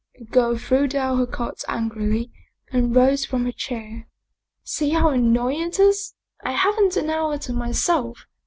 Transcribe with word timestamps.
The 0.17 0.25
girl 0.25 0.57
threw 0.57 0.87
down 0.87 1.19
her 1.19 1.27
cards 1.27 1.63
angrily 1.67 2.31
and 2.71 2.95
rose 2.95 3.23
from 3.23 3.45
her 3.45 3.51
chair." 3.51 4.07
See 4.63 4.89
how 4.89 5.09
annoying 5.09 5.61
it 5.61 5.79
is, 5.79 6.15
I 6.43 6.53
haven't 6.53 6.97
an 6.97 7.11
hour 7.11 7.37
to 7.37 7.53
myself! 7.53 8.25